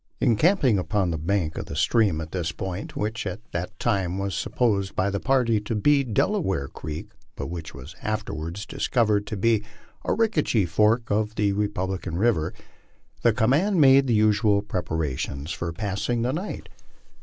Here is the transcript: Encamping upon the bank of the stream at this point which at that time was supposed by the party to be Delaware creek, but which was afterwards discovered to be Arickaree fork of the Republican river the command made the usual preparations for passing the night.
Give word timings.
Encamping 0.19 0.79
upon 0.79 1.11
the 1.11 1.17
bank 1.19 1.59
of 1.59 1.67
the 1.67 1.75
stream 1.75 2.19
at 2.21 2.31
this 2.31 2.51
point 2.51 2.95
which 2.95 3.27
at 3.27 3.39
that 3.51 3.77
time 3.77 4.17
was 4.17 4.33
supposed 4.33 4.95
by 4.95 5.11
the 5.11 5.19
party 5.19 5.59
to 5.61 5.75
be 5.75 6.03
Delaware 6.03 6.67
creek, 6.67 7.11
but 7.35 7.51
which 7.51 7.75
was 7.75 7.95
afterwards 8.01 8.65
discovered 8.65 9.27
to 9.27 9.37
be 9.37 9.63
Arickaree 10.03 10.67
fork 10.67 11.11
of 11.11 11.35
the 11.35 11.53
Republican 11.53 12.17
river 12.17 12.51
the 13.21 13.31
command 13.31 13.79
made 13.79 14.07
the 14.07 14.15
usual 14.15 14.63
preparations 14.63 15.51
for 15.51 15.71
passing 15.71 16.23
the 16.23 16.33
night. 16.33 16.67